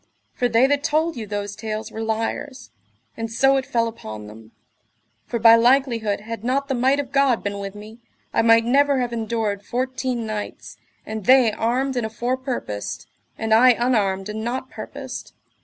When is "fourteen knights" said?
9.63-10.77